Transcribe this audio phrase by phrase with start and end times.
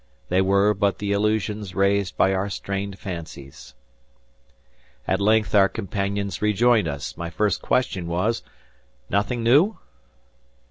[0.29, 3.75] They were but the illusions raised by our strained fancies.
[5.07, 7.15] At length our companions rejoined us.
[7.17, 8.41] My first question was,
[9.11, 9.77] "Nothing new?"